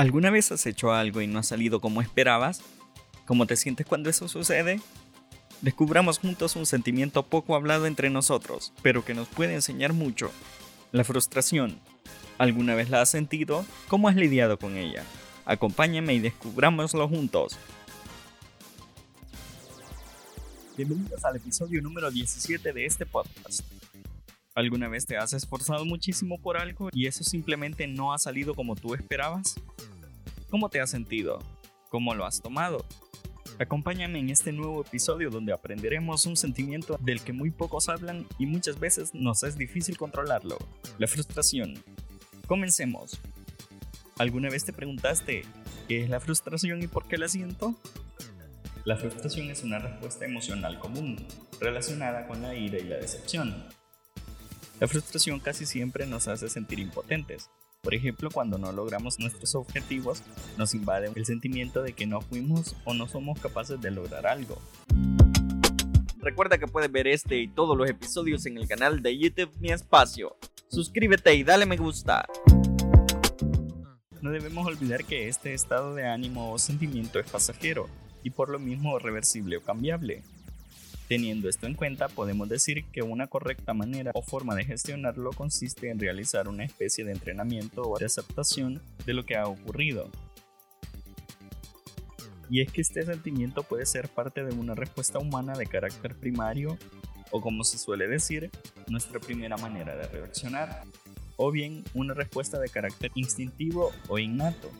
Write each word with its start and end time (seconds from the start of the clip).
¿Alguna 0.00 0.30
vez 0.30 0.50
has 0.50 0.64
hecho 0.64 0.94
algo 0.94 1.20
y 1.20 1.26
no 1.26 1.38
ha 1.38 1.42
salido 1.42 1.82
como 1.82 2.00
esperabas? 2.00 2.62
¿Cómo 3.26 3.46
te 3.46 3.54
sientes 3.54 3.86
cuando 3.86 4.08
eso 4.08 4.28
sucede? 4.28 4.80
Descubramos 5.60 6.18
juntos 6.18 6.56
un 6.56 6.64
sentimiento 6.64 7.22
poco 7.22 7.54
hablado 7.54 7.84
entre 7.84 8.08
nosotros, 8.08 8.72
pero 8.82 9.04
que 9.04 9.12
nos 9.12 9.28
puede 9.28 9.52
enseñar 9.52 9.92
mucho. 9.92 10.30
La 10.90 11.04
frustración. 11.04 11.78
¿Alguna 12.38 12.74
vez 12.74 12.88
la 12.88 13.02
has 13.02 13.10
sentido? 13.10 13.66
¿Cómo 13.88 14.08
has 14.08 14.16
lidiado 14.16 14.58
con 14.58 14.78
ella? 14.78 15.04
Acompáñame 15.44 16.14
y 16.14 16.20
descubrámoslo 16.20 17.06
juntos. 17.06 17.58
Bienvenidos 20.78 21.22
al 21.26 21.36
episodio 21.36 21.82
número 21.82 22.10
17 22.10 22.72
de 22.72 22.86
este 22.86 23.04
podcast. 23.04 23.60
¿Alguna 24.54 24.88
vez 24.88 25.06
te 25.06 25.16
has 25.16 25.32
esforzado 25.32 25.84
muchísimo 25.84 26.38
por 26.38 26.56
algo 26.56 26.88
y 26.92 27.06
eso 27.06 27.22
simplemente 27.22 27.86
no 27.86 28.12
ha 28.12 28.18
salido 28.18 28.54
como 28.54 28.74
tú 28.74 28.94
esperabas? 28.94 29.54
¿Cómo 30.50 30.68
te 30.68 30.80
has 30.80 30.90
sentido? 30.90 31.38
¿Cómo 31.90 32.12
lo 32.12 32.26
has 32.26 32.42
tomado? 32.42 32.84
Acompáñame 33.60 34.18
en 34.18 34.30
este 34.30 34.50
nuevo 34.50 34.80
episodio 34.80 35.30
donde 35.30 35.52
aprenderemos 35.52 36.26
un 36.26 36.36
sentimiento 36.36 36.98
del 37.00 37.22
que 37.22 37.32
muy 37.32 37.52
pocos 37.52 37.88
hablan 37.88 38.26
y 38.36 38.46
muchas 38.46 38.80
veces 38.80 39.14
nos 39.14 39.44
es 39.44 39.56
difícil 39.56 39.96
controlarlo, 39.96 40.58
la 40.98 41.06
frustración. 41.06 41.74
Comencemos. 42.48 43.20
¿Alguna 44.18 44.50
vez 44.50 44.64
te 44.64 44.72
preguntaste 44.72 45.44
qué 45.86 46.02
es 46.02 46.10
la 46.10 46.18
frustración 46.18 46.82
y 46.82 46.88
por 46.88 47.06
qué 47.06 47.16
la 47.16 47.28
siento? 47.28 47.76
La 48.84 48.96
frustración 48.96 49.50
es 49.50 49.62
una 49.62 49.78
respuesta 49.78 50.24
emocional 50.24 50.80
común, 50.80 51.24
relacionada 51.60 52.26
con 52.26 52.42
la 52.42 52.56
ira 52.56 52.78
y 52.78 52.84
la 52.84 52.96
decepción. 52.96 53.68
La 54.80 54.88
frustración 54.88 55.38
casi 55.38 55.64
siempre 55.64 56.06
nos 56.06 56.26
hace 56.26 56.48
sentir 56.48 56.80
impotentes, 56.80 57.50
por 57.82 57.94
ejemplo, 57.94 58.28
cuando 58.30 58.58
no 58.58 58.72
logramos 58.72 59.18
nuestros 59.18 59.54
objetivos, 59.54 60.22
nos 60.58 60.74
invade 60.74 61.10
el 61.14 61.24
sentimiento 61.24 61.82
de 61.82 61.94
que 61.94 62.06
no 62.06 62.20
fuimos 62.20 62.76
o 62.84 62.92
no 62.92 63.08
somos 63.08 63.40
capaces 63.40 63.80
de 63.80 63.90
lograr 63.90 64.26
algo. 64.26 64.58
Recuerda 66.18 66.58
que 66.58 66.66
puedes 66.66 66.92
ver 66.92 67.08
este 67.08 67.38
y 67.38 67.48
todos 67.48 67.76
los 67.76 67.88
episodios 67.88 68.44
en 68.44 68.58
el 68.58 68.68
canal 68.68 69.02
de 69.02 69.18
YouTube 69.18 69.50
Mi 69.58 69.70
Espacio. 69.70 70.36
Suscríbete 70.68 71.34
y 71.34 71.42
dale 71.42 71.64
me 71.64 71.78
gusta. 71.78 72.26
No 74.20 74.30
debemos 74.30 74.66
olvidar 74.66 75.04
que 75.06 75.28
este 75.28 75.54
estado 75.54 75.94
de 75.94 76.06
ánimo 76.06 76.52
o 76.52 76.58
sentimiento 76.58 77.18
es 77.18 77.30
pasajero 77.30 77.88
y 78.22 78.30
por 78.30 78.50
lo 78.50 78.58
mismo 78.58 78.98
reversible 78.98 79.56
o 79.56 79.62
cambiable. 79.62 80.22
Teniendo 81.10 81.48
esto 81.48 81.66
en 81.66 81.74
cuenta, 81.74 82.06
podemos 82.06 82.48
decir 82.48 82.84
que 82.92 83.02
una 83.02 83.26
correcta 83.26 83.74
manera 83.74 84.12
o 84.14 84.22
forma 84.22 84.54
de 84.54 84.64
gestionarlo 84.64 85.32
consiste 85.32 85.90
en 85.90 85.98
realizar 85.98 86.46
una 86.46 86.62
especie 86.62 87.04
de 87.04 87.10
entrenamiento 87.10 87.82
o 87.82 87.98
de 87.98 88.04
aceptación 88.04 88.80
de 89.04 89.14
lo 89.14 89.26
que 89.26 89.34
ha 89.34 89.48
ocurrido. 89.48 90.08
Y 92.48 92.60
es 92.60 92.70
que 92.70 92.82
este 92.82 93.02
sentimiento 93.02 93.64
puede 93.64 93.86
ser 93.86 94.08
parte 94.08 94.44
de 94.44 94.54
una 94.54 94.76
respuesta 94.76 95.18
humana 95.18 95.54
de 95.54 95.66
carácter 95.66 96.14
primario 96.14 96.78
o 97.32 97.40
como 97.40 97.64
se 97.64 97.78
suele 97.78 98.06
decir, 98.06 98.48
nuestra 98.86 99.18
primera 99.18 99.56
manera 99.56 99.96
de 99.96 100.06
reaccionar, 100.06 100.84
o 101.34 101.50
bien 101.50 101.82
una 101.92 102.14
respuesta 102.14 102.60
de 102.60 102.68
carácter 102.68 103.10
instintivo 103.16 103.90
o 104.06 104.20
innato, 104.20 104.70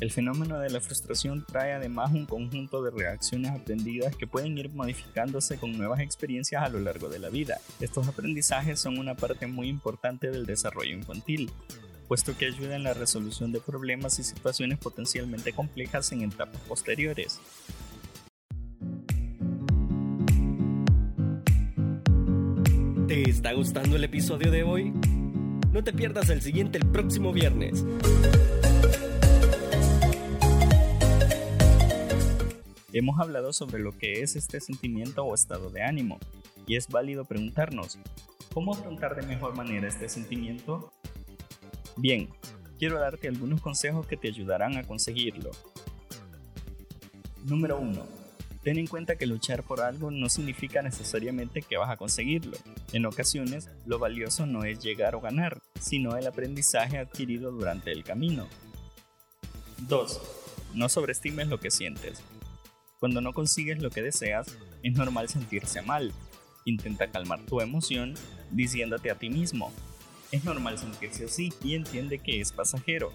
el 0.00 0.10
fenómeno 0.10 0.58
de 0.58 0.70
la 0.70 0.80
frustración 0.80 1.44
trae 1.46 1.72
además 1.72 2.12
un 2.12 2.26
conjunto 2.26 2.82
de 2.82 2.90
reacciones 2.90 3.52
aprendidas 3.52 4.14
que 4.14 4.26
pueden 4.26 4.56
ir 4.58 4.70
modificándose 4.70 5.56
con 5.56 5.76
nuevas 5.76 6.00
experiencias 6.00 6.62
a 6.62 6.68
lo 6.68 6.80
largo 6.80 7.08
de 7.08 7.18
la 7.18 7.30
vida. 7.30 7.58
Estos 7.80 8.06
aprendizajes 8.06 8.78
son 8.78 8.98
una 8.98 9.14
parte 9.14 9.46
muy 9.46 9.68
importante 9.68 10.30
del 10.30 10.44
desarrollo 10.44 10.94
infantil, 10.94 11.50
puesto 12.08 12.36
que 12.36 12.46
ayudan 12.46 12.72
en 12.72 12.84
la 12.84 12.94
resolución 12.94 13.52
de 13.52 13.60
problemas 13.60 14.18
y 14.18 14.22
situaciones 14.22 14.78
potencialmente 14.78 15.52
complejas 15.52 16.12
en 16.12 16.22
etapas 16.22 16.60
posteriores. 16.62 17.40
¿Te 23.08 23.30
está 23.30 23.52
gustando 23.54 23.96
el 23.96 24.04
episodio 24.04 24.50
de 24.50 24.62
hoy? 24.62 24.92
No 25.72 25.82
te 25.82 25.92
pierdas 25.92 26.28
el 26.28 26.42
siguiente 26.42 26.78
el 26.78 26.86
próximo 26.86 27.32
viernes. 27.32 27.84
Hemos 32.98 33.20
hablado 33.20 33.52
sobre 33.52 33.78
lo 33.78 33.92
que 33.92 34.22
es 34.22 34.36
este 34.36 34.58
sentimiento 34.58 35.22
o 35.22 35.34
estado 35.34 35.68
de 35.68 35.82
ánimo, 35.82 36.18
y 36.66 36.76
es 36.76 36.88
válido 36.88 37.26
preguntarnos, 37.26 37.98
¿cómo 38.54 38.72
afrontar 38.72 39.14
de 39.14 39.26
mejor 39.26 39.54
manera 39.54 39.86
este 39.86 40.08
sentimiento? 40.08 40.90
Bien, 41.98 42.30
quiero 42.78 42.98
darte 42.98 43.28
algunos 43.28 43.60
consejos 43.60 44.06
que 44.06 44.16
te 44.16 44.28
ayudarán 44.28 44.78
a 44.78 44.84
conseguirlo. 44.84 45.50
Número 47.44 47.78
1. 47.78 48.02
Ten 48.62 48.78
en 48.78 48.86
cuenta 48.86 49.16
que 49.16 49.26
luchar 49.26 49.62
por 49.62 49.82
algo 49.82 50.10
no 50.10 50.30
significa 50.30 50.80
necesariamente 50.80 51.60
que 51.60 51.76
vas 51.76 51.90
a 51.90 51.98
conseguirlo. 51.98 52.56
En 52.94 53.04
ocasiones, 53.04 53.68
lo 53.84 53.98
valioso 53.98 54.46
no 54.46 54.64
es 54.64 54.82
llegar 54.82 55.14
o 55.16 55.20
ganar, 55.20 55.60
sino 55.78 56.16
el 56.16 56.26
aprendizaje 56.26 56.96
adquirido 56.96 57.52
durante 57.52 57.92
el 57.92 58.04
camino. 58.04 58.48
2. 59.86 60.20
No 60.72 60.88
sobreestimes 60.88 61.48
lo 61.48 61.60
que 61.60 61.70
sientes. 61.70 62.24
Cuando 63.00 63.20
no 63.20 63.32
consigues 63.32 63.82
lo 63.82 63.90
que 63.90 64.02
deseas, 64.02 64.56
es 64.82 64.92
normal 64.94 65.28
sentirse 65.28 65.82
mal. 65.82 66.12
Intenta 66.64 67.10
calmar 67.10 67.40
tu 67.46 67.60
emoción 67.60 68.14
diciéndote 68.50 69.10
a 69.10 69.16
ti 69.16 69.30
mismo, 69.30 69.72
es 70.32 70.44
normal 70.44 70.78
sentirse 70.78 71.26
así 71.26 71.52
y 71.62 71.74
entiende 71.74 72.18
que 72.18 72.40
es 72.40 72.52
pasajero. 72.52 73.12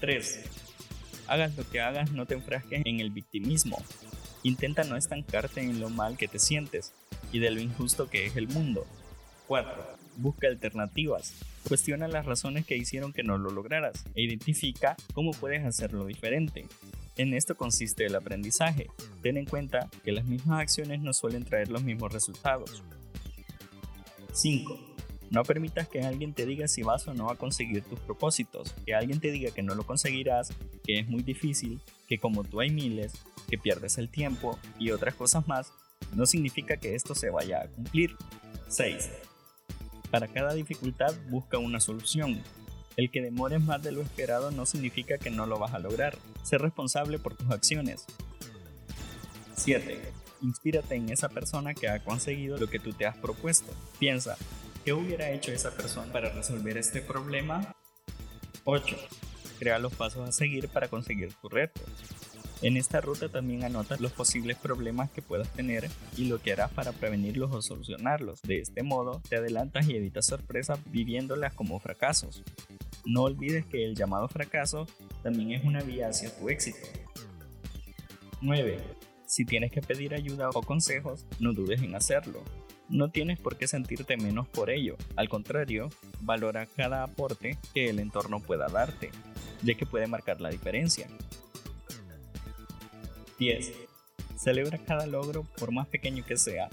3. 0.00 0.44
Hagas 1.26 1.56
lo 1.56 1.68
que 1.68 1.80
hagas, 1.80 2.12
no 2.12 2.26
te 2.26 2.34
enfrasques 2.34 2.82
en 2.84 3.00
el 3.00 3.10
victimismo. 3.10 3.82
Intenta 4.42 4.84
no 4.84 4.96
estancarte 4.96 5.60
en 5.60 5.80
lo 5.80 5.90
mal 5.90 6.16
que 6.16 6.28
te 6.28 6.38
sientes 6.38 6.92
y 7.32 7.38
de 7.38 7.50
lo 7.50 7.60
injusto 7.60 8.08
que 8.08 8.26
es 8.26 8.36
el 8.36 8.48
mundo. 8.48 8.86
4. 9.46 9.98
Busca 10.16 10.46
alternativas. 10.46 11.34
Cuestiona 11.66 12.06
las 12.06 12.26
razones 12.26 12.66
que 12.66 12.76
hicieron 12.76 13.12
que 13.12 13.22
no 13.22 13.38
lo 13.38 13.50
lograras 13.50 14.04
e 14.14 14.22
identifica 14.22 14.96
cómo 15.14 15.32
puedes 15.32 15.64
hacerlo 15.64 16.06
diferente. 16.06 16.66
En 17.18 17.34
esto 17.34 17.56
consiste 17.56 18.06
el 18.06 18.14
aprendizaje. 18.14 18.86
Ten 19.22 19.36
en 19.36 19.44
cuenta 19.44 19.90
que 20.04 20.12
las 20.12 20.24
mismas 20.24 20.60
acciones 20.60 21.00
no 21.00 21.12
suelen 21.12 21.44
traer 21.44 21.68
los 21.68 21.82
mismos 21.82 22.12
resultados. 22.12 22.84
5. 24.32 24.78
No 25.30 25.42
permitas 25.42 25.88
que 25.88 26.00
alguien 26.02 26.32
te 26.32 26.46
diga 26.46 26.68
si 26.68 26.82
vas 26.82 27.08
o 27.08 27.14
no 27.14 27.28
a 27.28 27.36
conseguir 27.36 27.82
tus 27.82 27.98
propósitos, 27.98 28.72
que 28.86 28.94
alguien 28.94 29.18
te 29.18 29.32
diga 29.32 29.50
que 29.50 29.64
no 29.64 29.74
lo 29.74 29.84
conseguirás, 29.84 30.50
que 30.84 31.00
es 31.00 31.08
muy 31.08 31.22
difícil, 31.22 31.80
que 32.06 32.18
como 32.18 32.44
tú 32.44 32.60
hay 32.60 32.70
miles, 32.70 33.12
que 33.50 33.58
pierdes 33.58 33.98
el 33.98 34.08
tiempo 34.08 34.56
y 34.78 34.92
otras 34.92 35.14
cosas 35.16 35.48
más, 35.48 35.72
no 36.14 36.24
significa 36.24 36.76
que 36.76 36.94
esto 36.94 37.16
se 37.16 37.30
vaya 37.30 37.62
a 37.62 37.68
cumplir. 37.68 38.16
6. 38.68 39.10
Para 40.12 40.28
cada 40.28 40.54
dificultad 40.54 41.12
busca 41.28 41.58
una 41.58 41.80
solución. 41.80 42.40
El 42.98 43.12
que 43.12 43.22
demores 43.22 43.60
más 43.62 43.80
de 43.80 43.92
lo 43.92 44.02
esperado 44.02 44.50
no 44.50 44.66
significa 44.66 45.18
que 45.18 45.30
no 45.30 45.46
lo 45.46 45.56
vas 45.60 45.72
a 45.72 45.78
lograr. 45.78 46.18
Sé 46.42 46.58
responsable 46.58 47.20
por 47.20 47.36
tus 47.36 47.48
acciones. 47.48 48.04
7. 49.54 50.00
Inspírate 50.42 50.96
en 50.96 51.08
esa 51.08 51.28
persona 51.28 51.74
que 51.74 51.88
ha 51.88 52.02
conseguido 52.02 52.58
lo 52.58 52.66
que 52.66 52.80
tú 52.80 52.92
te 52.92 53.06
has 53.06 53.16
propuesto. 53.16 53.72
Piensa, 54.00 54.36
¿qué 54.84 54.92
hubiera 54.92 55.30
hecho 55.30 55.52
esa 55.52 55.70
persona 55.70 56.12
para 56.12 56.30
resolver 56.30 56.76
este 56.76 57.00
problema? 57.00 57.72
8. 58.64 58.96
Crea 59.60 59.78
los 59.78 59.94
pasos 59.94 60.28
a 60.28 60.32
seguir 60.32 60.68
para 60.68 60.88
conseguir 60.88 61.32
tu 61.34 61.48
reto. 61.48 61.80
En 62.60 62.76
esta 62.76 63.00
ruta 63.00 63.28
también 63.28 63.62
anotas 63.62 64.00
los 64.00 64.10
posibles 64.10 64.56
problemas 64.56 65.10
que 65.10 65.22
puedas 65.22 65.48
tener 65.52 65.88
y 66.16 66.24
lo 66.24 66.40
que 66.40 66.52
harás 66.52 66.72
para 66.72 66.90
prevenirlos 66.90 67.52
o 67.52 67.62
solucionarlos. 67.62 68.42
De 68.42 68.58
este 68.58 68.82
modo, 68.82 69.22
te 69.28 69.36
adelantas 69.36 69.88
y 69.88 69.94
evitas 69.94 70.26
sorpresas 70.26 70.80
viviéndolas 70.86 71.54
como 71.54 71.78
fracasos. 71.78 72.42
No 73.04 73.22
olvides 73.22 73.64
que 73.64 73.84
el 73.84 73.94
llamado 73.94 74.26
fracaso 74.26 74.86
también 75.22 75.52
es 75.52 75.64
una 75.64 75.82
vía 75.82 76.08
hacia 76.08 76.36
tu 76.36 76.48
éxito. 76.48 76.78
9. 78.40 78.78
Si 79.24 79.44
tienes 79.44 79.70
que 79.70 79.80
pedir 79.80 80.14
ayuda 80.14 80.50
o 80.52 80.62
consejos, 80.62 81.26
no 81.38 81.52
dudes 81.52 81.80
en 81.82 81.94
hacerlo. 81.94 82.42
No 82.88 83.10
tienes 83.10 83.38
por 83.38 83.56
qué 83.56 83.68
sentirte 83.68 84.16
menos 84.16 84.48
por 84.48 84.70
ello, 84.70 84.96
al 85.14 85.28
contrario, 85.28 85.90
valora 86.22 86.66
cada 86.66 87.02
aporte 87.02 87.58
que 87.74 87.90
el 87.90 88.00
entorno 88.00 88.40
pueda 88.40 88.66
darte, 88.68 89.10
ya 89.62 89.74
que 89.74 89.84
puede 89.84 90.06
marcar 90.06 90.40
la 90.40 90.48
diferencia. 90.48 91.06
10. 93.38 93.72
Celebra 94.36 94.78
cada 94.78 95.06
logro 95.06 95.44
por 95.58 95.72
más 95.72 95.86
pequeño 95.88 96.24
que 96.24 96.36
sea. 96.36 96.68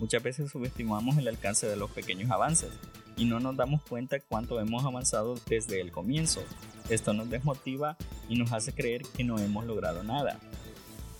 Muchas 0.00 0.22
veces 0.22 0.50
subestimamos 0.50 1.16
el 1.16 1.28
alcance 1.28 1.66
de 1.66 1.76
los 1.76 1.90
pequeños 1.90 2.30
avances, 2.30 2.70
y 3.16 3.24
no 3.24 3.40
nos 3.40 3.56
damos 3.56 3.82
cuenta 3.82 4.20
cuánto 4.20 4.60
hemos 4.60 4.84
avanzado 4.84 5.36
desde 5.48 5.80
el 5.80 5.90
comienzo. 5.90 6.42
Esto 6.90 7.12
nos 7.14 7.30
desmotiva 7.30 7.96
y 8.28 8.38
nos 8.38 8.52
hace 8.52 8.72
creer 8.72 9.02
que 9.16 9.24
no 9.24 9.38
hemos 9.38 9.64
logrado 9.64 10.02
nada. 10.02 10.38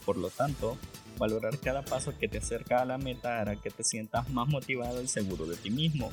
Por 0.04 0.18
lo 0.18 0.30
tanto, 0.30 0.76
valorar 1.18 1.58
cada 1.58 1.82
paso 1.82 2.12
que 2.18 2.28
te 2.28 2.38
acerca 2.38 2.82
a 2.82 2.84
la 2.84 2.98
meta 2.98 3.40
hará 3.40 3.56
que 3.56 3.70
te 3.70 3.82
sientas 3.82 4.28
más 4.28 4.46
motivado 4.48 5.02
y 5.02 5.08
seguro 5.08 5.46
de 5.46 5.56
ti 5.56 5.70
mismo. 5.70 6.12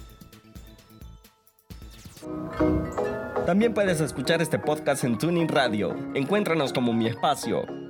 También 3.46 3.74
puedes 3.74 4.00
escuchar 4.00 4.42
este 4.42 4.58
podcast 4.58 5.04
en 5.04 5.18
Tuning 5.18 5.50
Radio. 5.50 5.94
Encuéntranos 6.16 6.72
como 6.72 6.94
Mi 6.94 7.08
Espacio. 7.08 7.83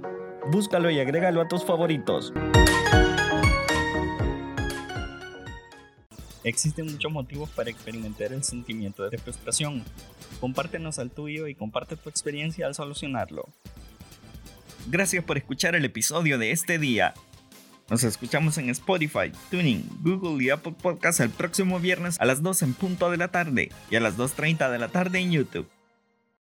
Búscalo 0.52 0.90
y 0.92 1.00
agrégalo 1.00 1.42
a 1.42 1.48
tus 1.48 1.64
favoritos. 1.64 2.34
Existen 6.44 6.92
muchos 6.92 7.12
motivos 7.12 7.50
para 7.52 7.70
experimentar 7.70 8.34
el 8.34 8.44
sentimiento 8.44 9.10
de 9.10 9.18
frustración. 9.18 9.84
Compártenos 10.42 11.00
al 11.00 11.10
tuyo 11.10 11.48
y 11.48 11.56
comparte 11.56 11.96
tu 11.96 12.10
experiencia 12.10 12.68
al 12.68 12.76
solucionarlo. 12.76 13.48
Gracias 14.88 15.24
por 15.24 15.38
escuchar 15.38 15.76
el 15.76 15.86
episodio 15.86 16.38
de 16.38 16.52
este 16.52 16.78
día. 16.78 17.14
Nos 17.90 18.04
escuchamos 18.04 18.58
en 18.58 18.70
Spotify, 18.70 19.32
Tuning, 19.52 19.88
Google 20.02 20.44
y 20.44 20.50
Apple 20.50 20.74
Podcasts 20.82 21.22
el 21.22 21.30
próximo 21.30 21.80
viernes 21.80 22.20
a 22.20 22.26
las 22.26 22.42
2 22.42 22.64
en 22.64 22.74
punto 22.74 23.10
de 23.10 23.18
la 23.18 23.30
tarde 23.30 23.72
y 23.90 23.96
a 23.96 24.02
las 24.02 24.18
2.30 24.18 24.70
de 24.72 24.80
la 24.80 24.90
tarde 24.90 25.20
en 25.20 25.32
YouTube. 25.32 25.70